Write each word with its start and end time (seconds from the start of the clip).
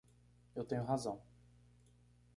Eu 0.55 0.63
tenho 0.63 0.83
razão. 0.83 1.21